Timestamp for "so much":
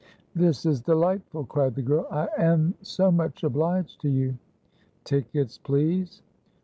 2.81-3.43